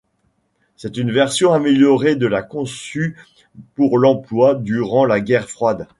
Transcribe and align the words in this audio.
C'est 0.77 0.97
une 0.97 1.11
version 1.11 1.53
améliorée 1.53 2.15
de 2.15 2.25
la 2.25 2.41
conçue 2.41 3.17
pour 3.75 3.99
l'emploi 3.99 4.55
durant 4.55 5.05
la 5.05 5.19
guerre 5.19 5.47
froide. 5.47 5.87